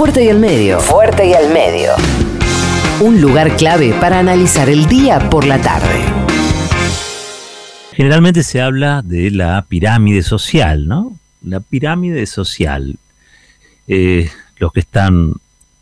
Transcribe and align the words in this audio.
Fuerte 0.00 0.24
y 0.24 0.30
al 0.30 0.38
medio. 0.38 0.80
Fuerte 0.80 1.26
y 1.28 1.34
al 1.34 1.52
medio. 1.52 1.90
Un 3.02 3.20
lugar 3.20 3.54
clave 3.58 3.92
para 4.00 4.18
analizar 4.18 4.70
el 4.70 4.86
día 4.86 5.28
por 5.28 5.46
la 5.46 5.60
tarde. 5.60 6.02
Generalmente 7.92 8.42
se 8.42 8.62
habla 8.62 9.02
de 9.02 9.30
la 9.30 9.62
pirámide 9.68 10.22
social, 10.22 10.88
¿no? 10.88 11.18
La 11.42 11.60
pirámide 11.60 12.24
social. 12.24 12.96
Eh, 13.88 14.30
los 14.56 14.72
que 14.72 14.80
están 14.80 15.34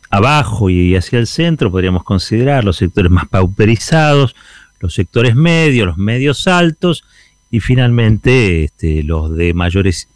abajo 0.09 0.69
y 0.69 0.97
hacia 0.97 1.17
el 1.17 1.25
centro 1.25 1.71
podríamos 1.71 2.03
considerar 2.03 2.65
los 2.65 2.75
sectores 2.75 3.09
más 3.09 3.29
pauperizados, 3.29 4.35
los 4.81 4.93
sectores 4.93 5.33
medios, 5.33 5.87
los 5.87 5.97
medios 5.97 6.45
altos 6.45 7.05
y 7.49 7.61
finalmente 7.61 8.65
este, 8.65 9.01
los 9.01 9.33
de 9.33 9.53
mayores 9.53 10.09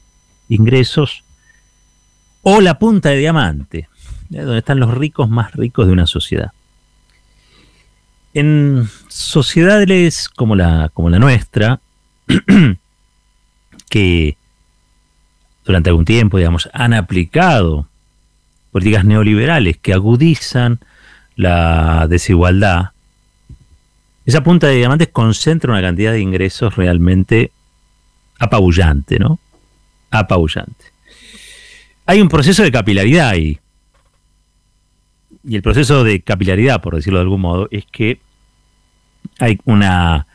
ingresos 0.49 1.23
o 2.43 2.59
la 2.59 2.77
punta 2.77 3.09
de 3.09 3.17
diamante, 3.17 3.87
donde 4.41 4.59
están 4.59 4.79
los 4.79 4.93
ricos 4.93 5.29
más 5.29 5.53
ricos 5.53 5.87
de 5.87 5.93
una 5.93 6.07
sociedad. 6.07 6.51
En 8.33 8.89
sociedades 9.07 10.27
como 10.29 10.55
la, 10.55 10.89
como 10.93 11.09
la 11.09 11.19
nuestra, 11.19 11.79
que 13.89 14.37
durante 15.65 15.89
algún 15.89 16.05
tiempo, 16.05 16.37
digamos, 16.37 16.69
han 16.73 16.93
aplicado 16.93 17.87
políticas 18.71 19.05
neoliberales 19.05 19.77
que 19.77 19.93
agudizan 19.93 20.79
la 21.35 22.07
desigualdad, 22.07 22.93
esa 24.25 24.43
punta 24.43 24.67
de 24.67 24.77
diamantes 24.77 25.09
concentra 25.09 25.71
una 25.71 25.81
cantidad 25.81 26.13
de 26.13 26.21
ingresos 26.21 26.75
realmente 26.75 27.51
apabullante, 28.39 29.19
¿no? 29.19 29.39
Apabullante. 30.11 30.85
Hay 32.05 32.21
un 32.21 32.29
proceso 32.29 32.63
de 32.63 32.71
capilaridad 32.71 33.29
ahí. 33.29 33.59
Y 35.43 35.55
el 35.55 35.61
proceso 35.61 36.03
de 36.03 36.21
capilaridad, 36.21 36.81
por 36.81 36.95
decirlo 36.95 37.19
de 37.19 37.23
algún 37.23 37.41
modo, 37.41 37.67
es 37.71 37.85
que 37.85 38.19
hay 39.39 39.59
una 39.65 40.27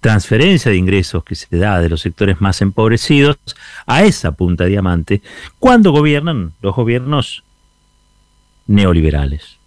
transferencia 0.00 0.70
de 0.70 0.76
ingresos 0.76 1.24
que 1.24 1.34
se 1.34 1.56
da 1.56 1.80
de 1.80 1.88
los 1.88 2.00
sectores 2.00 2.40
más 2.40 2.62
empobrecidos 2.62 3.36
a 3.86 4.04
esa 4.04 4.32
punta 4.32 4.64
de 4.64 4.70
diamante 4.70 5.22
cuando 5.58 5.90
gobiernan 5.90 6.52
los 6.62 6.74
gobiernos 6.74 7.44
neoliberales. 8.66 9.58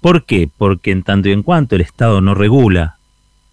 ¿Por 0.00 0.24
qué? 0.24 0.50
Porque 0.56 0.90
en 0.90 1.02
tanto 1.02 1.28
y 1.28 1.32
en 1.32 1.42
cuanto 1.42 1.76
el 1.76 1.80
Estado 1.80 2.20
no 2.20 2.34
regula, 2.34 2.98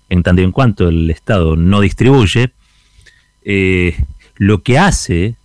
en 0.09 0.22
tanto 0.22 0.42
y 0.42 0.45
en 0.45 0.52
cuanto 0.52 0.89
el 0.89 1.09
Estado 1.09 1.55
no 1.55 1.80
distribuye, 1.80 2.52
eh, 3.44 3.95
lo 4.36 4.61
que 4.61 4.78
hace 4.78 5.36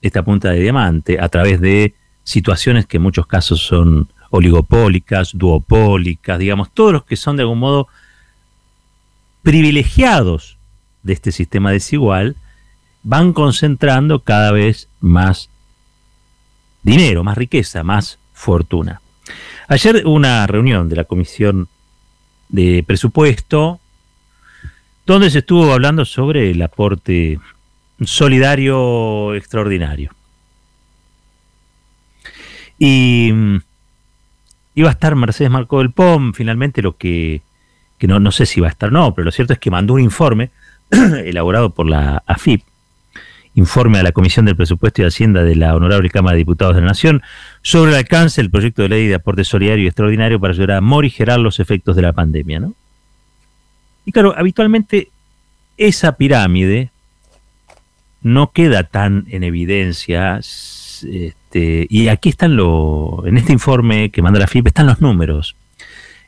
esta 0.00 0.22
punta 0.22 0.50
de 0.50 0.60
diamante 0.60 1.20
a 1.20 1.28
través 1.28 1.60
de 1.60 1.94
situaciones 2.30 2.86
que 2.86 2.98
en 2.98 3.02
muchos 3.02 3.26
casos 3.26 3.60
son 3.60 4.08
oligopólicas, 4.30 5.32
duopólicas, 5.34 6.38
digamos, 6.38 6.70
todos 6.72 6.92
los 6.92 7.04
que 7.04 7.16
son 7.16 7.36
de 7.36 7.42
algún 7.42 7.58
modo 7.58 7.88
privilegiados 9.42 10.56
de 11.02 11.12
este 11.12 11.32
sistema 11.32 11.72
desigual, 11.72 12.36
van 13.02 13.32
concentrando 13.32 14.20
cada 14.20 14.52
vez 14.52 14.88
más 15.00 15.50
dinero, 16.82 17.24
más 17.24 17.36
riqueza, 17.36 17.82
más 17.82 18.18
fortuna. 18.32 19.00
Ayer 19.66 20.06
una 20.06 20.46
reunión 20.46 20.88
de 20.88 20.96
la 20.96 21.04
Comisión 21.04 21.68
de 22.48 22.84
Presupuesto 22.86 23.80
donde 25.04 25.30
se 25.30 25.40
estuvo 25.40 25.72
hablando 25.72 26.04
sobre 26.04 26.50
el 26.50 26.62
aporte 26.62 27.40
solidario 28.04 29.34
extraordinario. 29.34 30.12
Y 32.80 33.30
mm, 33.32 33.56
iba 34.74 34.88
a 34.88 34.92
estar 34.92 35.14
Mercedes 35.14 35.52
Marco 35.52 35.78
del 35.78 35.92
POM, 35.92 36.32
finalmente 36.32 36.82
lo 36.82 36.96
que, 36.96 37.42
que 37.98 38.08
no, 38.08 38.18
no 38.18 38.32
sé 38.32 38.46
si 38.46 38.60
va 38.60 38.66
a 38.66 38.70
estar, 38.70 38.90
no, 38.90 39.14
pero 39.14 39.26
lo 39.26 39.30
cierto 39.30 39.52
es 39.52 39.60
que 39.60 39.70
mandó 39.70 39.94
un 39.94 40.00
informe 40.00 40.50
elaborado 40.90 41.70
por 41.70 41.86
la 41.86 42.24
AFIP 42.26 42.62
informe 43.54 43.98
a 43.98 44.02
la 44.02 44.12
Comisión 44.12 44.46
del 44.46 44.56
Presupuesto 44.56 45.02
y 45.02 45.04
Hacienda 45.04 45.42
de 45.42 45.56
la 45.56 45.74
Honorable 45.74 46.08
Cámara 46.10 46.34
de 46.34 46.38
Diputados 46.38 46.74
de 46.74 46.82
la 46.82 46.88
Nación 46.88 47.22
sobre 47.62 47.92
el 47.92 47.98
alcance 47.98 48.40
del 48.40 48.50
proyecto 48.50 48.82
de 48.82 48.88
ley 48.88 49.06
de 49.06 49.14
aporte 49.14 49.44
solidario 49.44 49.84
y 49.84 49.86
extraordinario 49.86 50.40
para 50.40 50.52
ayudar 50.52 50.72
a 50.72 50.80
morigerar 50.80 51.40
los 51.40 51.60
efectos 51.60 51.96
de 51.96 52.02
la 52.02 52.12
pandemia. 52.12 52.60
¿no? 52.60 52.74
Y 54.04 54.12
claro, 54.12 54.34
habitualmente 54.36 55.10
esa 55.76 56.16
pirámide 56.16 56.90
no 58.22 58.52
queda 58.52 58.84
tan 58.84 59.26
en 59.30 59.44
evidencia. 59.44 60.40
Este, 61.50 61.88
y 61.90 62.06
aquí 62.06 62.28
están 62.28 62.54
los, 62.54 63.26
en 63.26 63.36
este 63.36 63.52
informe 63.52 64.10
que 64.10 64.22
manda 64.22 64.38
la 64.38 64.46
FIP 64.46 64.68
están 64.68 64.86
los 64.86 65.00
números. 65.00 65.56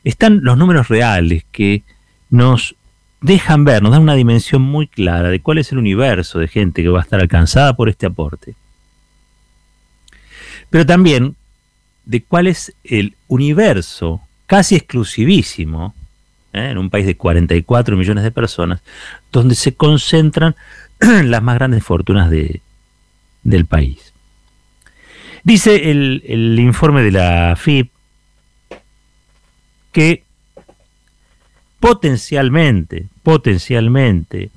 Están 0.03 0.41
los 0.43 0.57
números 0.57 0.89
reales 0.89 1.45
que 1.53 1.83
nos 2.29 2.75
dejan 3.21 3.63
ver, 3.63 3.81
nos 3.81 3.93
dan 3.93 4.01
una 4.01 4.15
dimensión 4.15 4.61
muy 4.61 4.85
clara 4.85 5.29
de 5.29 5.39
cuál 5.39 5.59
es 5.59 5.71
el 5.71 5.77
universo 5.77 6.39
de 6.39 6.49
gente 6.49 6.83
que 6.83 6.89
va 6.89 6.99
a 6.99 7.03
estar 7.03 7.21
alcanzada 7.21 7.73
por 7.73 7.87
este 7.87 8.05
aporte. 8.05 8.55
Pero 10.69 10.85
también 10.85 11.37
de 12.03 12.21
cuál 12.21 12.47
es 12.47 12.75
el 12.83 13.15
universo 13.29 14.19
casi 14.45 14.75
exclusivísimo, 14.75 15.95
¿eh? 16.51 16.71
en 16.71 16.77
un 16.77 16.89
país 16.89 17.05
de 17.05 17.15
44 17.15 17.95
millones 17.95 18.25
de 18.25 18.31
personas, 18.31 18.81
donde 19.31 19.55
se 19.55 19.73
concentran 19.73 20.57
las 20.99 21.41
más 21.41 21.55
grandes 21.55 21.81
fortunas 21.81 22.29
de, 22.29 22.59
del 23.43 23.65
país. 23.65 24.12
Dice 25.43 25.91
el, 25.91 26.23
el 26.25 26.59
informe 26.59 27.03
de 27.03 27.11
la 27.11 27.55
FIP 27.55 27.91
que 29.91 30.23
potencialmente, 31.79 33.07
potencialmente, 33.23 34.49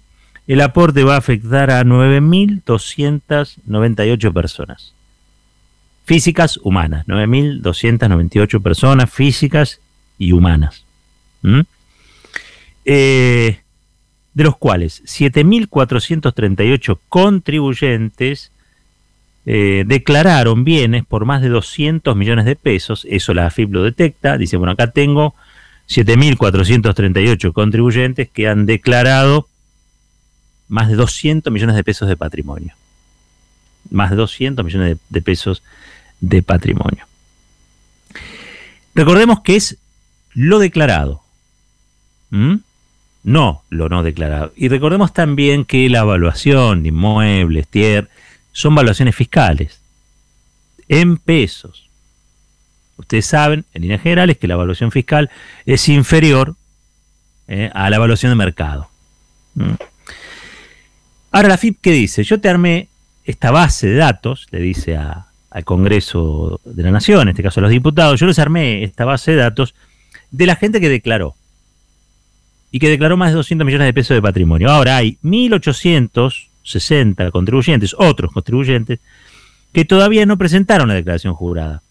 el 0.47 0.61
aporte 0.61 1.03
va 1.03 1.15
a 1.15 1.19
afectar 1.19 1.73
a 1.73 1.83
9.298 1.83 4.33
personas. 4.33 4.95
Físicas, 6.05 6.61
humanas. 6.63 7.05
9.298 7.09 8.63
personas 8.63 9.11
físicas 9.11 9.81
y 10.19 10.33
humanas. 10.33 10.85
Eh, 12.85 13.61
de 14.35 14.45
los 14.45 14.57
cuales 14.57 15.03
7.438 15.05 16.99
contribuyentes 17.09 18.53
eh, 19.49 19.85
declararon 19.87 20.65
bienes 20.65 21.05
por 21.05 21.25
más 21.25 21.41
de 21.41 21.49
200 21.49 22.17
millones 22.17 22.45
de 22.45 22.57
pesos. 22.57 23.07
Eso 23.09 23.33
la 23.33 23.47
AFIP 23.47 23.73
lo 23.73 23.85
detecta. 23.85 24.37
Dice, 24.37 24.57
bueno, 24.57 24.73
acá 24.73 24.91
tengo 24.91 25.37
7.438 25.89 27.53
contribuyentes 27.53 28.29
que 28.29 28.49
han 28.49 28.67
declarado 28.67 29.49
más 30.67 30.89
de 30.89 30.97
200 30.97 31.53
millones 31.53 31.77
de 31.77 31.85
pesos 31.85 32.09
de 32.09 32.17
patrimonio. 32.17 32.75
Más 33.91 34.11
de 34.11 34.17
200 34.17 34.65
millones 34.65 34.99
de, 35.09 35.23
pesos 35.23 35.63
de 36.21 36.43
patrimonio. 36.43 37.07
Recordemos 38.97 39.43
que 39.43 39.55
es 39.55 39.79
lo 40.35 40.59
declarado, 40.59 41.23
no 43.23 43.63
lo 43.71 43.89
no 43.89 44.03
declarado. 44.03 44.53
Y 44.57 44.69
recordemos 44.69 45.13
también 45.13 45.65
que 45.65 45.89
la 45.89 46.01
evaluación 46.01 46.83
de 46.83 46.89
inmuebles, 46.89 47.69
TIER, 47.69 48.09
son 48.57 48.73
evaluaciones 48.73 49.15
fiscales 49.15 49.83
en 50.89 51.19
pesos. 51.19 51.91
Ustedes 52.97 53.27
saben, 53.27 53.67
en 53.75 53.83
líneas 53.83 54.01
generales, 54.01 54.39
que 54.39 54.49
la 54.49 54.55
evaluación 54.55 54.91
fiscal 54.91 55.29
es 55.67 55.87
inferior 55.91 56.57
eh, 57.49 57.71
a 57.75 57.91
la 57.91 57.97
evaluación 57.97 58.33
de 58.33 58.37
mercado. 58.37 58.89
Mm. 59.57 59.75
Ahora 61.33 61.49
la 61.49 61.59
FIP, 61.59 61.81
¿qué 61.83 61.93
dice? 61.93 62.25
Yo 62.25 62.41
te 62.41 62.49
armé 62.49 62.89
esta 63.27 63.51
base 63.51 63.89
de 63.89 63.97
datos, 63.97 64.47
le 64.51 64.61
dice 64.61 64.97
al 64.97 65.65
Congreso 65.67 66.59
de 66.65 66.83
la 66.83 66.91
Nación, 66.91 67.23
en 67.23 67.29
este 67.29 67.43
caso 67.43 67.61
a 67.61 67.63
los 67.63 67.71
diputados, 67.71 68.19
yo 68.19 68.27
les 68.27 68.39
armé 68.39 68.85
esta 68.85 69.05
base 69.05 69.33
de 69.33 69.37
datos 69.37 69.75
de 70.31 70.47
la 70.47 70.57
gente 70.57 70.81
que 70.81 70.89
declaró. 70.89 71.35
Y 72.71 72.79
que 72.79 72.89
declaró 72.89 73.19
más 73.19 73.33
de 73.33 73.37
200 73.37 73.67
millones 73.67 73.87
de 73.87 73.93
pesos 73.93 74.15
de 74.15 74.23
patrimonio. 74.23 74.71
Ahora 74.71 74.97
hay 74.97 75.19
1.860 76.67 77.31
contribuyentes, 77.31 77.95
otros 77.99 78.33
contribuyentes, 78.33 79.01
que 79.73 79.85
todavía 79.85 80.27
no 80.27 80.37
presentaron 80.37 80.89
la 80.89 80.95
declaración 80.95 81.35
jurada 81.35 81.83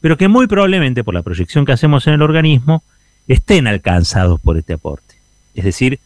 pero 0.00 0.16
que 0.16 0.28
muy 0.28 0.46
probablemente 0.46 1.04
por 1.04 1.14
la 1.14 1.22
proyección 1.22 1.64
que 1.64 1.72
hacemos 1.72 2.06
en 2.06 2.14
el 2.14 2.22
organismo 2.22 2.82
estén 3.26 3.66
alcanzados 3.66 4.40
por 4.40 4.56
este 4.56 4.74
aporte. 4.74 5.16
Es 5.54 5.64
decir, 5.64 5.98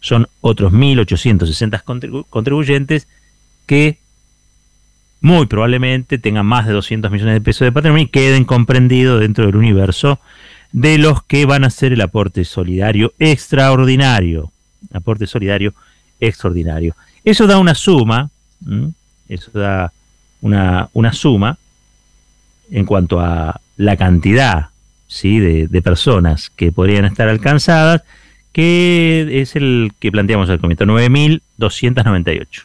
son 0.00 0.28
otros 0.40 0.72
1.860 0.72 2.24
contribuyentes 2.28 3.08
que 3.66 3.98
muy 5.20 5.46
probablemente 5.46 6.18
tengan 6.18 6.46
más 6.46 6.66
de 6.66 6.72
200 6.72 7.10
millones 7.10 7.34
de 7.34 7.40
pesos 7.40 7.64
de 7.66 7.72
patrimonio 7.72 8.04
y 8.04 8.08
queden 8.08 8.44
comprendidos 8.44 9.20
dentro 9.20 9.46
del 9.46 9.56
universo 9.56 10.18
de 10.72 10.98
los 10.98 11.22
que 11.22 11.44
van 11.44 11.64
a 11.64 11.68
hacer 11.68 11.92
el 11.92 12.00
aporte 12.00 12.44
solidario 12.44 13.12
extraordinario. 13.18 14.50
Aporte 14.92 15.26
solidario 15.26 15.74
extraordinario. 16.18 16.96
Eso 17.24 17.46
da 17.46 17.58
una 17.58 17.74
suma, 17.74 18.30
eso 19.28 19.50
da 19.52 19.92
una, 20.40 20.88
una 20.92 21.12
suma 21.12 21.56
en 22.70 22.84
cuanto 22.84 23.20
a 23.20 23.60
la 23.76 23.96
cantidad 23.96 24.68
¿sí? 25.06 25.38
de, 25.38 25.82
personas 25.82 26.50
que 26.50 26.72
podrían 26.72 27.04
estar 27.04 27.28
alcanzadas, 27.28 28.02
que 28.52 29.40
es 29.40 29.56
el 29.56 29.92
que 29.98 30.10
planteamos 30.10 30.50
al 30.50 30.58
comienzo, 30.60 30.84
9.298. 30.84 32.64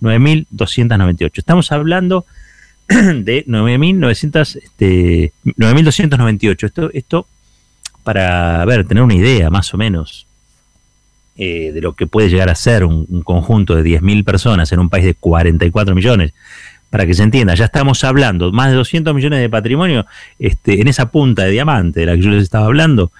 9.298. 0.00 1.30
Estamos 1.34 1.72
hablando 1.72 2.24
de 2.88 3.44
9.900, 3.46 4.56
este, 4.62 5.32
9.298. 5.44 6.64
Esto, 6.66 6.90
esto 6.92 7.26
para 8.04 8.64
ver, 8.64 8.86
tener 8.86 9.02
una 9.02 9.14
idea 9.14 9.50
más 9.50 9.72
o 9.74 9.78
menos 9.78 10.26
eh, 11.36 11.72
de 11.72 11.80
lo 11.80 11.94
que 11.94 12.06
puede 12.06 12.28
llegar 12.28 12.50
a 12.50 12.54
ser 12.54 12.84
un, 12.84 13.06
un 13.08 13.22
conjunto 13.22 13.74
de 13.74 13.82
10.000 13.82 14.24
personas 14.24 14.70
en 14.72 14.80
un 14.80 14.90
país 14.90 15.04
de 15.04 15.14
44 15.14 15.94
millones. 15.94 16.32
Para 16.92 17.06
que 17.06 17.14
se 17.14 17.22
entienda, 17.22 17.54
ya 17.54 17.64
estamos 17.64 18.04
hablando, 18.04 18.52
más 18.52 18.68
de 18.68 18.74
200 18.74 19.14
millones 19.14 19.40
de 19.40 19.48
patrimonio 19.48 20.04
este, 20.38 20.82
en 20.82 20.88
esa 20.88 21.10
punta 21.10 21.44
de 21.44 21.50
diamante 21.50 22.00
de 22.00 22.06
la 22.06 22.14
que 22.16 22.20
yo 22.20 22.28
les 22.28 22.42
estaba 22.42 22.66
hablando. 22.66 23.12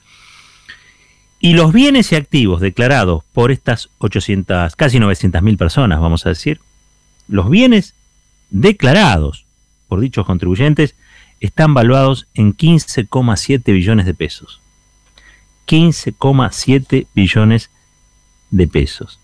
Y 1.40 1.52
los 1.52 1.72
bienes 1.72 2.12
y 2.12 2.16
activos 2.16 2.60
declarados 2.60 3.22
por 3.32 3.52
estas 3.52 3.90
800, 3.98 4.74
casi 4.74 4.98
900.000 4.98 5.56
personas, 5.56 6.00
vamos 6.00 6.26
a 6.26 6.30
decir, 6.30 6.60
los 7.28 7.50
bienes 7.50 7.94
declarados 8.50 9.44
por 9.88 10.00
dichos 10.00 10.26
contribuyentes 10.26 10.94
están 11.40 11.74
valuados 11.74 12.26
en 12.34 12.56
15,7 12.56 13.64
billones 13.64 14.06
de 14.06 14.14
pesos. 14.14 14.60
15,7 15.66 17.08
billones 17.14 17.70
de 18.50 18.68
pesos. 18.68 19.18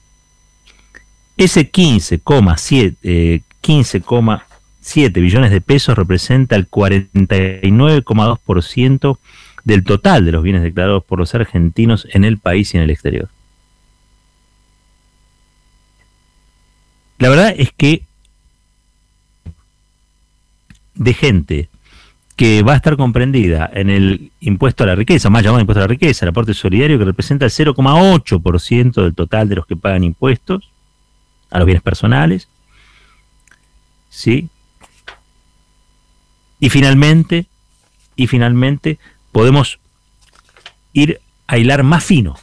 Ese 1.36 1.70
15,7 1.70 2.96
eh, 3.02 3.42
15,7 3.62 5.12
billones 5.12 5.50
de 5.50 5.60
pesos 5.60 5.96
representa 5.96 6.56
el 6.56 6.68
49,2% 6.68 9.18
del 9.64 9.84
total 9.84 10.24
de 10.24 10.32
los 10.32 10.42
bienes 10.42 10.62
declarados 10.62 11.04
por 11.04 11.18
los 11.18 11.34
argentinos 11.34 12.06
en 12.12 12.24
el 12.24 12.38
país 12.38 12.74
y 12.74 12.78
en 12.78 12.82
el 12.84 12.90
exterior. 12.90 13.28
La 17.18 17.28
verdad 17.28 17.54
es 17.56 17.72
que 17.72 18.02
de 20.94 21.14
gente 21.14 21.68
que 22.36 22.62
va 22.62 22.72
a 22.72 22.76
estar 22.76 22.96
comprendida 22.96 23.70
en 23.72 23.90
el 23.90 24.32
impuesto 24.40 24.82
a 24.84 24.88
la 24.88 24.94
riqueza, 24.94 25.30
más 25.30 25.42
llamado 25.42 25.60
impuesto 25.60 25.80
a 25.80 25.84
la 25.84 25.88
riqueza, 25.88 26.24
el 26.24 26.30
aporte 26.30 26.54
solidario 26.54 26.98
que 26.98 27.04
representa 27.04 27.44
el 27.44 27.52
0,8% 27.52 29.02
del 29.02 29.14
total 29.14 29.48
de 29.48 29.56
los 29.56 29.66
que 29.66 29.76
pagan 29.76 30.02
impuestos 30.02 30.70
a 31.50 31.58
los 31.58 31.66
bienes 31.66 31.82
personales. 31.82 32.48
¿Sí? 34.08 34.48
Y 36.58 36.70
finalmente, 36.70 37.46
y 38.16 38.26
finalmente 38.26 38.98
podemos 39.32 39.78
ir 40.92 41.20
a 41.46 41.58
hilar 41.58 41.82
más 41.82 42.04
fino. 42.04 42.38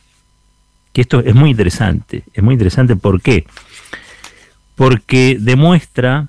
Que 0.91 1.01
esto 1.01 1.19
es 1.19 1.35
muy 1.35 1.51
interesante. 1.51 2.23
Es 2.33 2.43
muy 2.43 2.53
interesante 2.53 2.95
¿por 2.95 3.21
qué? 3.21 3.45
Porque 4.75 5.37
demuestra 5.39 6.27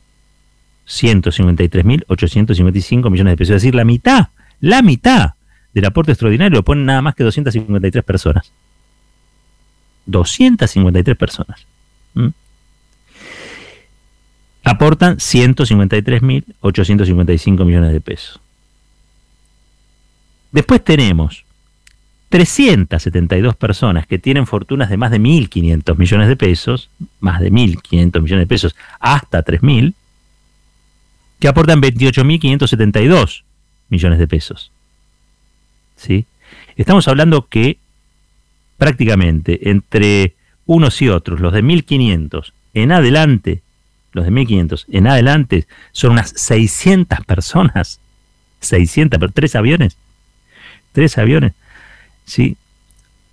153.855 0.87 3.09
millones 3.09 3.31
de 3.31 3.37
pesos. 3.37 3.55
Es 3.55 3.61
decir, 3.61 3.75
la 3.75 3.85
mitad, 3.85 4.27
la 4.59 4.81
mitad 4.81 5.35
del 5.73 5.85
aporte 5.85 6.11
extraordinario 6.11 6.57
lo 6.57 6.63
ponen 6.63 6.85
nada 6.85 7.01
más 7.01 7.15
que 7.15 7.23
253 7.23 8.03
personas. 8.03 8.51
253 10.05 11.17
personas. 11.17 11.65
¿Mm? 12.13 12.27
Aportan 14.65 15.17
153.855 15.17 17.65
millones 17.65 17.91
de 17.91 17.99
pesos. 18.01 18.39
Después 20.51 20.83
tenemos 20.83 21.45
372 22.33 23.55
personas 23.55 24.07
que 24.07 24.17
tienen 24.17 24.47
fortunas 24.47 24.89
de 24.89 24.97
más 24.97 25.11
de 25.11 25.19
1.500 25.19 25.95
millones 25.95 26.27
de 26.27 26.35
pesos, 26.35 26.89
más 27.19 27.39
de 27.39 27.51
1.500 27.51 28.21
millones 28.21 28.45
de 28.45 28.47
pesos, 28.47 28.75
hasta 28.99 29.45
3.000, 29.45 29.93
que 31.39 31.47
aportan 31.47 31.79
28.572 31.79 33.43
millones 33.89 34.17
de 34.17 34.27
pesos. 34.27 34.71
¿Sí? 35.95 36.25
Estamos 36.75 37.07
hablando 37.07 37.45
que 37.45 37.77
prácticamente 38.77 39.69
entre 39.69 40.33
unos 40.65 41.03
y 41.03 41.09
otros, 41.09 41.39
los 41.39 41.53
de 41.53 41.61
1500 41.61 42.51
en 42.73 42.93
adelante, 42.93 43.61
los 44.11 44.25
de 44.25 44.31
1500 44.31 44.87
en 44.91 45.05
adelante 45.05 45.67
son 45.91 46.13
unas 46.13 46.33
600 46.35 47.25
personas, 47.27 47.99
600, 48.61 49.19
pero 49.19 49.31
tres 49.31 49.55
aviones, 49.55 49.97
tres 50.93 51.19
aviones, 51.19 51.53
¿sí? 52.25 52.57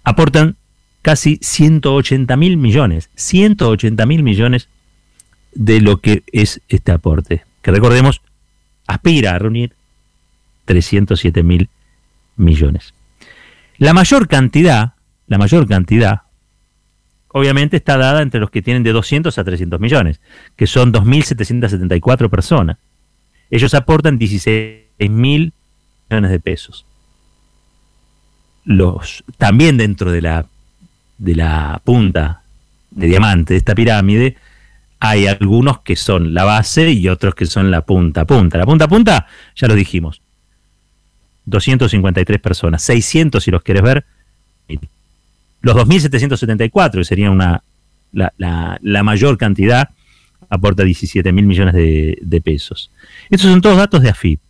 Aportan 0.05 0.57
casi 1.03 1.39
180 1.43 2.37
mil 2.37 2.57
millones, 2.57 3.11
180 3.15 4.07
mil 4.07 4.23
millones 4.23 4.69
de 5.53 5.81
lo 5.81 6.01
que 6.01 6.23
es 6.33 6.61
este 6.69 6.93
aporte, 6.93 7.45
que 7.63 7.71
recordemos, 7.71 8.23
aspira 8.87 9.35
a 9.35 9.39
reunir 9.39 9.75
307 10.67 11.43
mil 11.43 11.69
millones. 12.37 12.95
La 13.79 13.95
mayor 13.95 14.29
cantidad 14.29 14.95
la 15.31 15.39
mayor 15.39 15.69
cantidad 15.69 16.23
obviamente 17.29 17.77
está 17.77 17.97
dada 17.97 18.21
entre 18.21 18.41
los 18.41 18.51
que 18.51 18.63
tienen 18.63 18.83
de 18.83 18.91
200 18.91 19.39
a 19.39 19.45
300 19.45 19.79
millones, 19.79 20.21
que 20.57 20.67
son 20.67 20.93
2.774 20.93 22.29
personas. 22.29 22.79
Ellos 23.49 23.73
aportan 23.75 24.19
16.000 24.19 25.09
millones 25.09 26.31
de 26.33 26.41
pesos. 26.41 26.85
Los, 28.65 29.25
también 29.39 29.77
dentro 29.77 30.13
de 30.13 30.23
la, 30.23 30.47
de 31.19 31.35
la 31.35 31.81
punta 31.85 32.43
de 32.91 33.07
diamante 33.07 33.55
de 33.55 33.59
esta 33.59 33.75
pirámide 33.75 34.37
hay 35.01 35.27
algunos 35.27 35.81
que 35.81 35.97
son 35.97 36.35
la 36.35 36.45
base 36.45 36.91
y 36.91 37.09
otros 37.09 37.35
que 37.35 37.47
son 37.47 37.71
la 37.71 37.81
punta 37.81 38.27
punta. 38.27 38.59
La 38.59 38.67
punta 38.67 38.87
punta, 38.87 39.27
ya 39.57 39.67
lo 39.67 39.75
dijimos, 39.75 40.21
253 41.47 42.39
personas, 42.39 42.83
600 42.83 43.43
si 43.43 43.51
los 43.51 43.63
quieres 43.63 43.83
ver, 43.83 44.05
los 45.63 45.77
2.774, 45.77 46.93
que 46.93 47.05
sería 47.05 47.31
una, 47.31 47.63
la, 48.13 49.03
mayor 49.03 49.39
cantidad, 49.39 49.89
aporta 50.49 50.85
17 50.85 51.33
mil 51.33 51.47
millones 51.47 51.75
de, 51.75 52.43
pesos. 52.45 52.91
Estos 53.31 53.51
son 53.51 53.61
todos 53.61 53.79
datos 53.79 54.03
de 54.03 54.11
AFIP. 54.11 54.41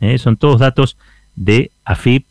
¿eh? 0.00 0.18
Son 0.18 0.36
todos 0.36 0.60
datos 0.60 0.96
de 1.36 1.70
AFIP 1.84 2.26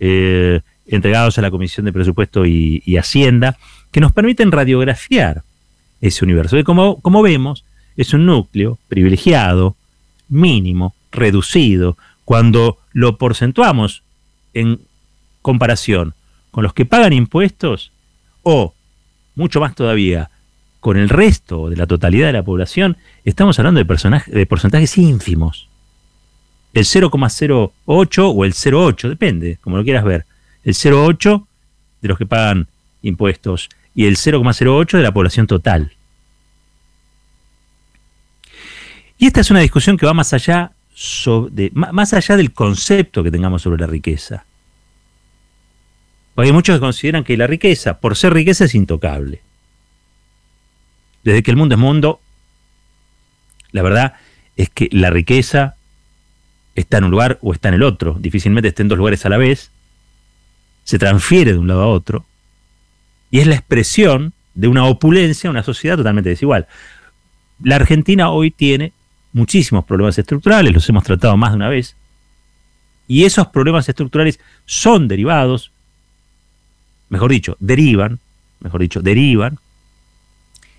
eh, 0.00 0.60
entregados 0.86 1.38
a 1.38 1.42
la 1.42 1.50
Comisión 1.50 1.86
de 1.86 1.92
Presupuesto 1.92 2.46
y, 2.46 2.96
Hacienda, 2.96 3.56
que 3.90 4.00
nos 4.00 4.12
permiten 4.12 4.52
radiografiar 4.52 5.42
ese 6.00 6.24
universo. 6.24 6.56
Que 6.56 6.64
como, 6.64 7.22
vemos, 7.22 7.64
es 7.96 8.12
un 8.12 8.26
núcleo 8.26 8.78
privilegiado, 8.88 9.76
mínimo, 10.28 10.94
reducido, 11.12 11.96
cuando 12.24 12.78
lo 12.92 13.18
porcentuamos 13.18 14.02
en 14.52 14.80
comparación 15.42 16.14
con 16.50 16.64
los 16.64 16.72
que 16.72 16.86
pagan 16.86 17.12
impuestos 17.12 17.92
o, 18.42 18.74
mucho 19.34 19.60
más 19.60 19.74
todavía, 19.74 20.30
con 20.80 20.96
el 20.96 21.08
resto 21.08 21.70
de 21.70 21.76
la 21.76 21.86
totalidad 21.86 22.26
de 22.26 22.34
la 22.34 22.42
población, 22.42 22.96
estamos 23.24 23.58
hablando 23.58 23.82
de 23.82 24.46
porcentajes 24.46 24.98
ínfimos. 24.98 25.68
El 26.74 26.84
0,08 26.84 27.72
o 27.86 28.44
el 28.44 28.52
0,8, 28.52 29.08
depende, 29.08 29.58
como 29.60 29.76
lo 29.76 29.84
quieras 29.84 30.04
ver. 30.04 30.26
El 30.64 30.74
0,8 30.74 31.46
de 32.02 32.08
los 32.08 32.18
que 32.18 32.26
pagan 32.26 32.66
impuestos 33.02 33.68
y 33.94 34.06
el 34.06 34.16
0,08 34.16 34.96
de 34.96 35.02
la 35.02 35.14
población 35.14 35.46
total. 35.46 35.92
Y 39.18 39.26
esta 39.26 39.40
es 39.40 39.50
una 39.50 39.60
discusión 39.60 39.96
que 39.96 40.04
va 40.04 40.14
más 40.14 40.32
allá, 40.32 40.72
más 41.72 42.12
allá 42.12 42.36
del 42.36 42.52
concepto 42.52 43.22
que 43.22 43.30
tengamos 43.30 43.62
sobre 43.62 43.80
la 43.80 43.86
riqueza. 43.86 44.44
Porque 46.34 46.48
hay 46.48 46.52
muchos 46.52 46.76
que 46.76 46.80
consideran 46.80 47.22
que 47.22 47.36
la 47.36 47.46
riqueza, 47.46 48.00
por 48.00 48.16
ser 48.16 48.34
riqueza, 48.34 48.64
es 48.64 48.74
intocable. 48.74 49.40
Desde 51.22 51.44
que 51.44 51.52
el 51.52 51.56
mundo 51.56 51.76
es 51.76 51.80
mundo, 51.80 52.20
la 53.70 53.82
verdad 53.82 54.14
es 54.56 54.68
que 54.70 54.88
la 54.90 55.10
riqueza 55.10 55.76
está 56.74 56.98
en 56.98 57.04
un 57.04 57.10
lugar 57.10 57.38
o 57.42 57.52
está 57.52 57.68
en 57.68 57.74
el 57.74 57.82
otro. 57.82 58.16
Difícilmente 58.18 58.68
está 58.68 58.82
en 58.82 58.88
dos 58.88 58.98
lugares 58.98 59.24
a 59.26 59.28
la 59.28 59.36
vez. 59.36 59.70
Se 60.84 60.98
transfiere 60.98 61.52
de 61.52 61.58
un 61.58 61.68
lado 61.68 61.82
a 61.82 61.88
otro. 61.88 62.24
Y 63.30 63.40
es 63.40 63.46
la 63.46 63.54
expresión 63.54 64.32
de 64.54 64.68
una 64.68 64.84
opulencia, 64.84 65.50
una 65.50 65.62
sociedad 65.62 65.96
totalmente 65.96 66.30
desigual. 66.30 66.66
La 67.62 67.76
Argentina 67.76 68.30
hoy 68.30 68.50
tiene 68.50 68.92
muchísimos 69.32 69.84
problemas 69.84 70.18
estructurales, 70.18 70.72
los 70.72 70.88
hemos 70.88 71.04
tratado 71.04 71.36
más 71.36 71.50
de 71.50 71.56
una 71.56 71.68
vez. 71.68 71.96
Y 73.08 73.24
esos 73.24 73.48
problemas 73.48 73.88
estructurales 73.88 74.38
son 74.64 75.08
derivados 75.08 75.72
mejor 77.14 77.30
dicho, 77.30 77.56
derivan, 77.60 78.18
mejor 78.60 78.80
dicho, 78.80 79.00
derivan 79.00 79.58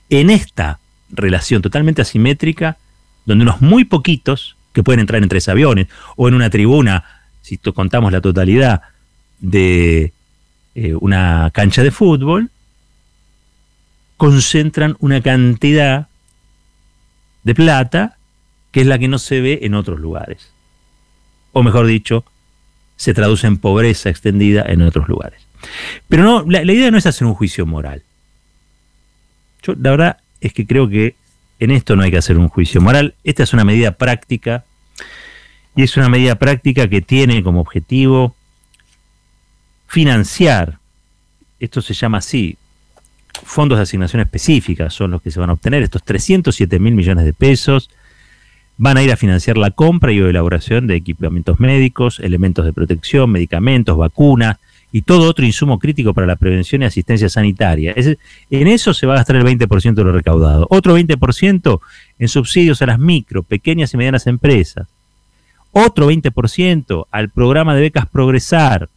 en 0.10 0.30
esta 0.30 0.80
relación 1.10 1.62
totalmente 1.62 2.02
asimétrica, 2.02 2.78
donde 3.26 3.44
unos 3.44 3.62
muy 3.62 3.86
poquitos, 3.86 4.58
que 4.76 4.84
pueden 4.84 5.00
entrar 5.00 5.24
en 5.24 5.30
tres 5.30 5.50
aviones, 5.50 5.88
o 6.18 6.28
en 6.28 6.36
una 6.36 6.52
tribuna, 6.52 7.04
si 7.42 7.58
contamos 7.58 8.12
la 8.12 8.22
totalidad 8.22 8.82
de 9.40 10.12
eh, 10.76 10.94
una 11.00 11.50
cancha 11.54 11.82
de 11.82 11.92
fútbol, 11.92 12.52
concentran 14.18 14.98
una 15.00 15.22
cantidad 15.22 16.08
de 17.44 17.56
plata 17.56 18.18
que 18.72 18.82
es 18.82 18.88
la 18.88 19.00
que 19.00 19.08
no 19.08 19.18
se 19.18 19.40
ve 19.40 19.60
en 19.64 19.74
otros 19.74 20.00
lugares. 20.00 20.52
O 21.54 21.64
mejor 21.64 21.88
dicho, 21.88 22.26
se 22.98 23.14
traduce 23.14 23.48
en 23.48 23.58
pobreza 23.58 24.10
extendida 24.10 24.66
en 24.68 24.82
otros 24.82 25.08
lugares. 25.08 25.42
Pero 26.10 26.24
no, 26.24 26.46
la, 26.46 26.62
idea 26.64 26.92
no 26.92 26.98
es 26.98 27.06
hacer 27.06 27.26
un 27.26 27.34
juicio 27.34 27.66
moral. 27.66 28.04
Yo 29.64 29.74
la 29.80 29.92
verdad 29.92 30.18
es 30.42 30.52
que 30.52 30.68
creo 30.68 30.90
que 30.90 31.16
en 31.60 31.72
esto 31.72 31.96
no 31.96 32.04
hay 32.04 32.12
que 32.12 32.18
hacer 32.18 32.38
un 32.38 32.50
juicio 32.50 32.82
moral. 32.82 33.16
Esta 33.24 33.44
es 33.44 33.54
una 33.54 33.64
medida 33.64 33.92
práctica 33.92 34.66
y 35.76 35.84
es 35.84 35.98
una 35.98 36.10
medida 36.10 36.36
práctica 36.36 36.88
que 36.88 37.02
tiene 37.02 37.44
como 37.44 37.62
objetivo 37.62 38.36
financiar, 39.88 40.80
esto 41.60 41.82
se 41.82 41.94
llama 41.94 42.18
así, 42.18 42.58
fondos 43.44 43.78
de 43.78 43.84
asignación 43.84 44.22
específica 44.22 44.90
son 44.90 45.12
los 45.12 45.22
que 45.22 45.32
se 45.32 45.40
van 45.40 45.50
a 45.50 45.54
obtener, 45.54 45.84
estos 45.84 46.04
307 46.04 46.80
mil 46.80 46.96
millones 46.96 47.26
de 47.26 47.34
pesos 47.34 47.90
van 48.78 48.98
a 48.98 49.04
ir 49.04 49.12
a 49.12 49.18
financiar 49.18 49.58
la 49.58 49.72
compra 49.72 50.12
y 50.12 50.20
elaboración 50.20 50.88
de 50.88 50.96
equipamientos 50.96 51.60
médicos, 51.60 52.20
elementos 52.20 52.66
de 52.66 52.74
protección, 52.74 53.32
medicamentos, 53.32 53.98
vacunas, 53.98 54.58
y 54.96 55.02
todo 55.02 55.30
otro 55.30 55.46
insumo 55.46 55.78
crítico 55.78 56.14
para 56.14 56.26
la 56.26 56.38
prevención 56.38 56.82
y 56.82 56.86
asistencia 56.86 57.28
sanitaria. 57.28 57.94
en 57.98 58.68
eso 58.70 58.94
se 58.94 59.06
va 59.06 59.16
a 59.16 59.18
gastar 59.18 59.36
el 59.36 59.44
20% 59.44 59.94
de 59.94 60.04
lo 60.06 60.14
recaudado. 60.14 60.68
Otro 60.70 60.98
20% 60.98 61.82
en 62.18 62.28
subsidios 62.30 62.82
a 62.82 62.86
las 62.86 62.98
micro, 62.98 63.44
pequeñas 63.44 63.94
y 63.94 63.98
medianas 63.98 64.26
empresas. 64.26 64.88
Otro 65.74 66.10
20% 66.10 67.08
al 67.12 67.30
programa 67.30 67.76
de 67.76 67.82
becas 67.82 68.08
Progresar. 68.08 68.88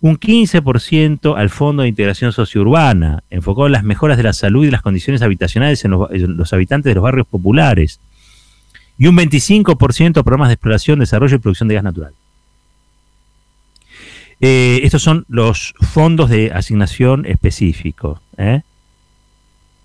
Un 0.00 0.18
15% 0.18 1.36
al 1.36 1.50
Fondo 1.50 1.82
de 1.82 1.90
Integración 1.90 2.32
Sociourbana, 2.32 3.24
enfocado 3.28 3.66
en 3.66 3.72
las 3.72 3.84
mejoras 3.84 4.16
de 4.16 4.22
la 4.22 4.32
salud 4.32 4.64
y 4.64 4.70
las 4.70 4.80
condiciones 4.80 5.20
habitacionales 5.20 5.84
en 5.84 5.90
los 5.90 6.52
habitantes 6.54 6.88
de 6.88 6.94
los 6.94 7.04
barrios 7.04 7.26
populares. 7.26 8.00
Y 8.96 9.06
un 9.06 9.18
25% 9.18 10.16
a 10.16 10.22
programas 10.22 10.48
de 10.48 10.54
exploración, 10.54 10.98
desarrollo 11.00 11.36
y 11.36 11.40
producción 11.40 11.68
de 11.68 11.74
gas 11.74 11.84
natural. 11.84 12.14
Eh, 14.44 14.80
estos 14.82 15.02
son 15.02 15.24
los 15.28 15.72
fondos 15.80 16.28
de 16.28 16.50
asignación 16.52 17.26
específicos. 17.26 18.18
¿eh? 18.36 18.62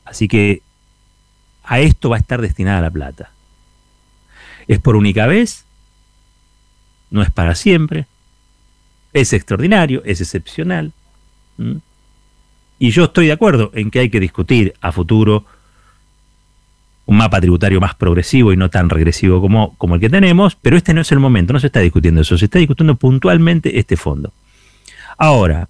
Así 0.04 0.28
que 0.28 0.64
a 1.64 1.80
esto 1.80 2.10
va 2.10 2.16
a 2.16 2.20
estar 2.20 2.42
destinada 2.42 2.82
la 2.82 2.90
plata. 2.90 3.30
Es 4.68 4.80
por 4.80 4.96
única 4.96 5.28
vez, 5.28 5.64
no 7.12 7.22
es 7.22 7.30
para 7.30 7.54
siempre, 7.54 8.08
es 9.14 9.32
extraordinario, 9.32 10.02
es 10.06 10.22
excepcional. 10.22 10.92
Y 12.80 12.90
yo 12.90 13.06
estoy 13.06 13.28
de 13.28 13.34
acuerdo 13.34 13.70
en 13.76 13.92
que 13.92 14.00
hay 14.00 14.10
que 14.10 14.20
discutir 14.20 14.74
a 14.82 14.92
futuro 14.92 15.46
un 17.06 17.18
mapa 17.18 17.40
tributario 17.40 17.80
más 17.80 17.94
progresivo 17.94 18.52
y 18.52 18.58
no 18.58 18.72
tan 18.72 18.90
regresivo 18.90 19.40
como, 19.40 19.76
como 19.78 19.96
el 19.96 20.02
que 20.02 20.10
tenemos, 20.10 20.56
pero 20.56 20.78
este 20.78 20.96
no 20.96 21.02
es 21.02 21.12
el 21.12 21.20
momento, 21.20 21.54
no 21.54 21.60
se 21.60 21.68
está 21.68 21.80
discutiendo 21.80 22.22
eso, 22.22 22.40
se 22.40 22.46
está 22.46 22.58
discutiendo 22.58 22.96
puntualmente 22.96 23.78
este 23.78 23.96
fondo. 23.98 24.34
Ahora, 25.18 25.70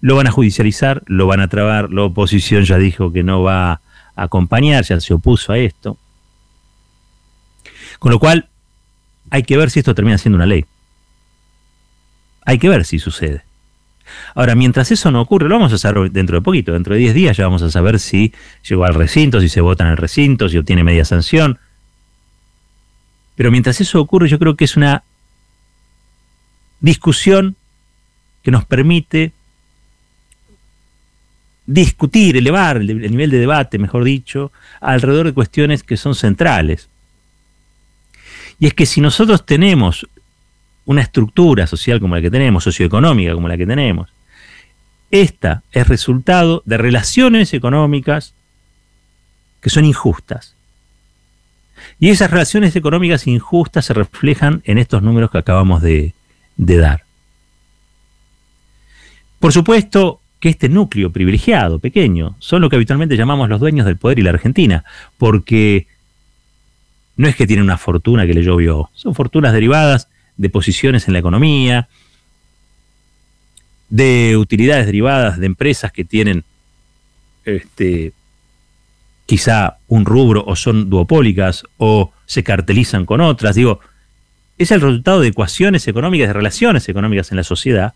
lo 0.00 0.16
van 0.16 0.26
a 0.26 0.32
judicializar, 0.32 1.02
lo 1.06 1.26
van 1.26 1.40
a 1.40 1.48
trabar, 1.48 1.90
la 1.90 2.02
oposición 2.02 2.64
ya 2.64 2.78
dijo 2.78 3.12
que 3.12 3.22
no 3.22 3.42
va 3.42 3.72
a 3.72 3.80
acompañar, 4.16 4.84
ya 4.84 5.00
se 5.00 5.14
opuso 5.14 5.52
a 5.52 5.58
esto. 5.58 5.96
Con 7.98 8.12
lo 8.12 8.18
cual, 8.18 8.48
hay 9.30 9.42
que 9.42 9.56
ver 9.56 9.70
si 9.70 9.80
esto 9.80 9.94
termina 9.94 10.18
siendo 10.18 10.36
una 10.36 10.46
ley. 10.46 10.64
Hay 12.44 12.58
que 12.58 12.68
ver 12.68 12.84
si 12.84 12.98
sucede. 12.98 13.42
Ahora, 14.34 14.54
mientras 14.54 14.90
eso 14.90 15.10
no 15.10 15.20
ocurre, 15.20 15.48
lo 15.48 15.56
vamos 15.56 15.72
a 15.72 15.78
saber 15.78 16.10
dentro 16.10 16.36
de 16.36 16.42
poquito, 16.42 16.72
dentro 16.72 16.94
de 16.94 17.00
10 17.00 17.14
días 17.14 17.36
ya 17.36 17.44
vamos 17.44 17.62
a 17.62 17.70
saber 17.70 17.98
si 17.98 18.32
llegó 18.66 18.84
al 18.84 18.94
recinto, 18.94 19.40
si 19.40 19.48
se 19.48 19.60
vota 19.60 19.84
en 19.84 19.90
el 19.90 19.96
recinto, 19.96 20.48
si 20.48 20.56
obtiene 20.56 20.82
media 20.82 21.04
sanción. 21.04 21.58
Pero 23.36 23.50
mientras 23.50 23.80
eso 23.80 24.00
ocurre, 24.00 24.28
yo 24.28 24.38
creo 24.38 24.56
que 24.56 24.64
es 24.64 24.76
una 24.76 25.02
discusión 26.80 27.56
que 28.48 28.52
nos 28.52 28.64
permite 28.64 29.32
discutir, 31.66 32.34
elevar 32.34 32.78
el, 32.78 32.98
nivel 33.10 33.30
de 33.30 33.38
debate, 33.38 33.78
mejor 33.78 34.04
dicho, 34.04 34.52
alrededor 34.80 35.26
de 35.26 35.34
cuestiones 35.34 35.82
que 35.82 35.98
son 35.98 36.14
centrales. 36.14 36.88
Y 38.58 38.66
es 38.66 38.72
que 38.72 38.86
si 38.86 39.02
nosotros 39.02 39.44
tenemos 39.44 40.08
una 40.86 41.02
estructura 41.02 41.66
social 41.66 42.00
como 42.00 42.14
la 42.14 42.22
que 42.22 42.30
tenemos, 42.30 42.64
socioeconómica 42.64 43.34
como 43.34 43.48
la 43.48 43.58
que 43.58 43.66
tenemos, 43.66 44.08
esta 45.10 45.62
es 45.70 45.86
resultado 45.86 46.62
de 46.64 46.78
relaciones 46.78 47.52
económicas 47.52 48.32
que 49.60 49.68
son 49.68 49.84
injustas. 49.84 50.54
Y 52.00 52.08
esas 52.08 52.30
relaciones 52.30 52.74
económicas 52.76 53.26
injustas 53.26 53.84
se 53.84 53.92
reflejan 53.92 54.62
en 54.64 54.78
estos 54.78 55.02
números 55.02 55.30
que 55.30 55.36
acabamos 55.36 55.82
de 55.82 56.14
dar. 56.56 57.07
Por 59.38 59.52
supuesto, 59.52 60.20
que 60.40 60.48
este 60.48 60.68
núcleo 60.68 61.10
privilegiado, 61.10 61.78
pequeño, 61.78 62.36
son 62.38 62.62
lo 62.62 62.70
que 62.70 62.76
habitualmente 62.76 63.16
llamamos 63.16 63.48
los 63.48 63.60
dueños 63.60 63.86
del 63.86 63.96
poder 63.96 64.18
y 64.18 64.22
la 64.22 64.30
Argentina, 64.30 64.84
porque 65.16 65.86
no 67.16 67.26
es 67.28 67.36
que 67.36 67.46
tienen 67.46 67.64
una 67.64 67.78
fortuna 67.78 68.26
que 68.26 68.34
le 68.34 68.42
llovió, 68.42 68.90
son 68.94 69.14
fortunas 69.14 69.52
derivadas 69.52 70.08
de 70.36 70.50
posiciones 70.50 71.08
en 71.08 71.14
la 71.14 71.18
economía, 71.18 71.88
de 73.88 74.36
utilidades 74.36 74.86
derivadas 74.86 75.38
de 75.38 75.46
empresas 75.46 75.90
que 75.92 76.04
tienen 76.04 76.44
este, 77.44 78.12
quizá 79.26 79.78
un 79.88 80.04
rubro 80.04 80.44
o 80.46 80.54
son 80.54 80.90
duopólicas 80.90 81.64
o 81.78 82.12
se 82.26 82.44
cartelizan 82.44 83.06
con 83.06 83.20
otras. 83.20 83.56
Digo, 83.56 83.80
es 84.58 84.70
el 84.70 84.80
resultado 84.80 85.20
de 85.20 85.28
ecuaciones 85.28 85.88
económicas, 85.88 86.28
de 86.28 86.34
relaciones 86.34 86.88
económicas 86.88 87.30
en 87.30 87.36
la 87.36 87.44
sociedad, 87.44 87.94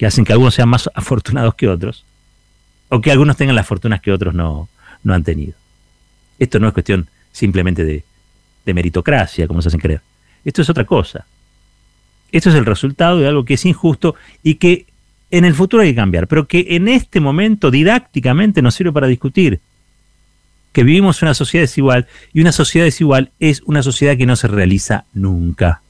que 0.00 0.06
hacen 0.06 0.24
que 0.24 0.32
algunos 0.32 0.54
sean 0.54 0.70
más 0.70 0.88
afortunados 0.94 1.54
que 1.56 1.68
otros, 1.68 2.06
o 2.88 3.02
que 3.02 3.10
algunos 3.10 3.36
tengan 3.36 3.54
las 3.54 3.66
fortunas 3.66 4.00
que 4.00 4.10
otros 4.10 4.32
no, 4.32 4.66
no 5.04 5.12
han 5.12 5.24
tenido. 5.24 5.52
Esto 6.38 6.58
no 6.58 6.68
es 6.68 6.72
cuestión 6.72 7.06
simplemente 7.32 7.84
de, 7.84 8.02
de 8.64 8.72
meritocracia, 8.72 9.46
como 9.46 9.60
se 9.60 9.68
hacen 9.68 9.78
creer. 9.78 10.00
Esto 10.42 10.62
es 10.62 10.70
otra 10.70 10.86
cosa. 10.86 11.26
Esto 12.32 12.48
es 12.48 12.54
el 12.54 12.64
resultado 12.64 13.18
de 13.18 13.28
algo 13.28 13.44
que 13.44 13.52
es 13.52 13.66
injusto 13.66 14.14
y 14.42 14.54
que 14.54 14.86
en 15.30 15.44
el 15.44 15.52
futuro 15.52 15.82
hay 15.82 15.90
que 15.90 15.96
cambiar, 15.96 16.28
pero 16.28 16.48
que 16.48 16.64
en 16.70 16.88
este 16.88 17.20
momento 17.20 17.70
didácticamente 17.70 18.62
nos 18.62 18.76
sirve 18.76 18.92
para 18.92 19.06
discutir 19.06 19.60
que 20.72 20.82
vivimos 20.82 21.20
una 21.20 21.34
sociedad 21.34 21.64
desigual 21.64 22.06
y 22.32 22.40
una 22.40 22.52
sociedad 22.52 22.86
desigual 22.86 23.32
es 23.38 23.60
una 23.66 23.82
sociedad 23.82 24.16
que 24.16 24.24
no 24.24 24.36
se 24.36 24.48
realiza 24.48 25.04
nunca. 25.12 25.82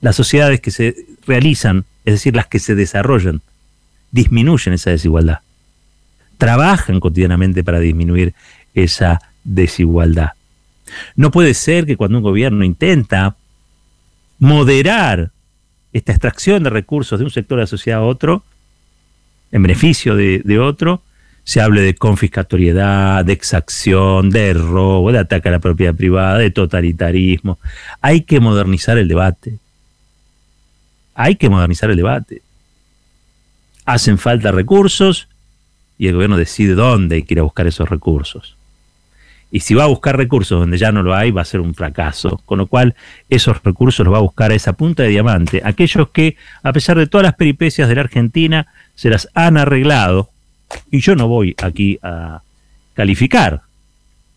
Las 0.00 0.16
sociedades 0.16 0.60
que 0.60 0.72
se 0.72 0.96
realizan, 1.24 1.84
es 2.04 2.14
decir, 2.14 2.34
las 2.34 2.46
que 2.46 2.58
se 2.58 2.74
desarrollan, 2.74 3.42
disminuyen 4.10 4.74
esa 4.74 4.90
desigualdad. 4.90 5.40
Trabajan 6.38 7.00
cotidianamente 7.00 7.64
para 7.64 7.80
disminuir 7.80 8.34
esa 8.74 9.20
desigualdad. 9.44 10.30
No 11.16 11.30
puede 11.30 11.54
ser 11.54 11.86
que 11.86 11.96
cuando 11.96 12.18
un 12.18 12.24
gobierno 12.24 12.64
intenta 12.64 13.36
moderar 14.38 15.30
esta 15.92 16.12
extracción 16.12 16.62
de 16.62 16.70
recursos 16.70 17.18
de 17.18 17.24
un 17.24 17.30
sector 17.30 17.58
de 17.58 17.62
la 17.62 17.66
sociedad 17.66 18.00
a 18.00 18.04
otro, 18.04 18.42
en 19.52 19.62
beneficio 19.62 20.16
de, 20.16 20.58
otro, 20.58 21.02
se 21.44 21.60
hable 21.60 21.82
de 21.82 21.94
confiscatoriedad, 21.94 23.24
de 23.24 23.34
exacción, 23.34 24.30
de 24.30 24.54
robo, 24.54 25.12
de 25.12 25.18
ataque 25.18 25.48
a 25.48 25.52
la 25.52 25.58
propiedad 25.58 25.94
privada, 25.94 26.38
de 26.38 26.50
totalitarismo. 26.50 27.58
Hay 28.00 28.22
que 28.22 28.40
modernizar 28.40 28.96
el 28.96 29.08
debate. 29.08 29.58
Hay 31.14 31.36
que 31.36 31.48
modernizar 31.48 31.90
el 31.90 31.96
debate. 31.96 32.42
Hacen 33.84 34.18
falta 34.18 34.52
recursos 34.52 35.28
y 35.98 36.08
el 36.08 36.14
gobierno 36.14 36.36
decide 36.36 36.74
dónde 36.74 37.16
hay 37.16 37.40
buscar 37.40 37.66
esos 37.66 37.88
recursos. 37.88 38.56
Y 39.50 39.60
si 39.60 39.74
va 39.74 39.84
a 39.84 39.88
buscar 39.88 40.16
recursos 40.16 40.58
donde 40.58 40.78
ya 40.78 40.92
no 40.92 41.02
lo 41.02 41.14
hay, 41.14 41.30
va 41.30 41.42
a 41.42 41.44
ser 41.44 41.60
un 41.60 41.74
fracaso. 41.74 42.40
Con 42.46 42.58
lo 42.58 42.66
cual, 42.66 42.94
esos 43.28 43.62
recursos 43.62 44.04
los 44.04 44.14
va 44.14 44.18
a 44.18 44.22
buscar 44.22 44.50
a 44.50 44.54
esa 44.54 44.72
punta 44.72 45.02
de 45.02 45.10
diamante. 45.10 45.60
Aquellos 45.62 46.08
que, 46.08 46.36
a 46.62 46.72
pesar 46.72 46.96
de 46.96 47.06
todas 47.06 47.24
las 47.24 47.34
peripecias 47.34 47.88
de 47.88 47.94
la 47.94 48.00
Argentina, 48.00 48.66
se 48.94 49.10
las 49.10 49.28
han 49.34 49.58
arreglado. 49.58 50.30
Y 50.90 51.00
yo 51.00 51.14
no 51.16 51.28
voy 51.28 51.54
aquí 51.62 51.98
a 52.02 52.40
calificar 52.94 53.62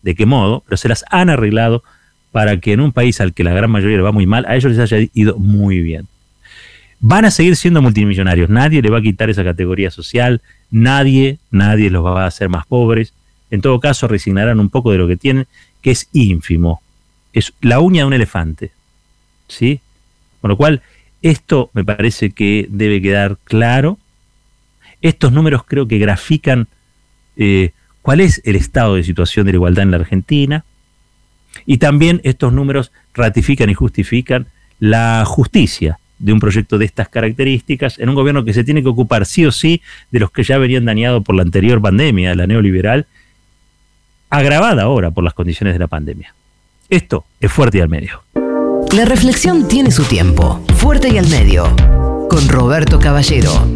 de 0.02 0.14
qué 0.14 0.26
modo, 0.26 0.62
pero 0.66 0.76
se 0.76 0.88
las 0.88 1.04
han 1.10 1.30
arreglado 1.30 1.82
para 2.30 2.60
que 2.60 2.74
en 2.74 2.80
un 2.80 2.92
país 2.92 3.20
al 3.20 3.32
que 3.32 3.42
la 3.42 3.54
gran 3.54 3.70
mayoría 3.70 3.96
le 3.96 4.02
va 4.02 4.12
muy 4.12 4.26
mal, 4.26 4.44
a 4.46 4.54
ellos 4.54 4.72
les 4.72 4.92
haya 4.92 5.08
ido 5.14 5.38
muy 5.38 5.80
bien. 5.80 6.06
Van 7.00 7.24
a 7.24 7.30
seguir 7.30 7.56
siendo 7.56 7.82
multimillonarios. 7.82 8.48
Nadie 8.48 8.82
le 8.82 8.90
va 8.90 8.98
a 8.98 9.02
quitar 9.02 9.30
esa 9.30 9.44
categoría 9.44 9.90
social. 9.90 10.40
Nadie, 10.70 11.38
nadie 11.50 11.90
los 11.90 12.04
va 12.04 12.24
a 12.24 12.26
hacer 12.26 12.48
más 12.48 12.66
pobres 12.66 13.12
en 13.50 13.60
todo 13.60 13.80
caso 13.80 14.08
resignarán 14.08 14.60
un 14.60 14.70
poco 14.70 14.92
de 14.92 14.98
lo 14.98 15.06
que 15.06 15.16
tienen, 15.16 15.46
que 15.82 15.90
es 15.90 16.08
ínfimo. 16.12 16.82
Es 17.32 17.52
la 17.60 17.80
uña 17.80 18.02
de 18.02 18.06
un 18.06 18.12
elefante. 18.12 18.72
¿Sí? 19.48 19.80
Con 20.40 20.50
lo 20.50 20.56
cual, 20.56 20.82
esto 21.22 21.70
me 21.72 21.84
parece 21.84 22.30
que 22.30 22.66
debe 22.68 23.00
quedar 23.00 23.38
claro. 23.44 23.98
Estos 25.00 25.32
números 25.32 25.62
creo 25.64 25.86
que 25.86 25.98
grafican 25.98 26.66
eh, 27.36 27.70
cuál 28.02 28.20
es 28.20 28.42
el 28.44 28.56
estado 28.56 28.96
de 28.96 29.04
situación 29.04 29.46
de 29.46 29.52
la 29.52 29.56
igualdad 29.56 29.84
en 29.84 29.90
la 29.92 29.98
Argentina. 29.98 30.64
Y 31.64 31.78
también 31.78 32.20
estos 32.24 32.52
números 32.52 32.92
ratifican 33.14 33.70
y 33.70 33.74
justifican 33.74 34.46
la 34.78 35.24
justicia 35.24 35.98
de 36.18 36.32
un 36.32 36.40
proyecto 36.40 36.78
de 36.78 36.84
estas 36.84 37.08
características 37.08 37.98
en 37.98 38.08
un 38.08 38.14
gobierno 38.14 38.44
que 38.44 38.52
se 38.52 38.64
tiene 38.64 38.82
que 38.82 38.88
ocupar 38.88 39.26
sí 39.26 39.44
o 39.44 39.52
sí 39.52 39.82
de 40.10 40.20
los 40.20 40.30
que 40.30 40.44
ya 40.44 40.58
venían 40.58 40.84
dañados 40.84 41.22
por 41.22 41.34
la 41.34 41.42
anterior 41.42 41.80
pandemia, 41.80 42.34
la 42.34 42.46
neoliberal, 42.46 43.06
agravada 44.30 44.82
ahora 44.82 45.10
por 45.10 45.24
las 45.24 45.34
condiciones 45.34 45.74
de 45.74 45.78
la 45.78 45.86
pandemia. 45.86 46.34
Esto 46.88 47.24
es 47.40 47.52
Fuerte 47.52 47.78
y 47.78 47.80
al 47.80 47.88
Medio. 47.88 48.22
La 48.92 49.04
reflexión 49.04 49.68
tiene 49.68 49.90
su 49.90 50.04
tiempo. 50.04 50.64
Fuerte 50.76 51.08
y 51.08 51.18
al 51.18 51.28
Medio. 51.28 51.74
Con 52.30 52.48
Roberto 52.48 52.98
Caballero. 52.98 53.75